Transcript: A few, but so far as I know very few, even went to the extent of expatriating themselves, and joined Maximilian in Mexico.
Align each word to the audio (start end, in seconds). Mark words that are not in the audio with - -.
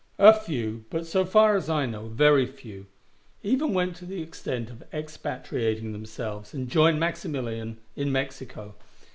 A 0.17 0.33
few, 0.33 0.85
but 0.89 1.05
so 1.05 1.25
far 1.25 1.55
as 1.55 1.69
I 1.69 1.85
know 1.85 2.07
very 2.07 2.47
few, 2.47 2.87
even 3.43 3.71
went 3.71 3.95
to 3.97 4.05
the 4.07 4.19
extent 4.23 4.71
of 4.71 4.81
expatriating 4.91 5.91
themselves, 5.91 6.55
and 6.55 6.67
joined 6.67 6.99
Maximilian 6.99 7.77
in 7.95 8.11
Mexico. 8.11 8.73